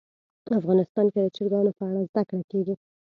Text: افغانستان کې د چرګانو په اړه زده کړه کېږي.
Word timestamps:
افغانستان 0.59 1.05
کې 1.13 1.19
د 1.21 1.27
چرګانو 1.35 1.71
په 1.77 1.83
اړه 1.89 2.01
زده 2.09 2.21
کړه 2.29 2.43
کېږي. 2.51 2.75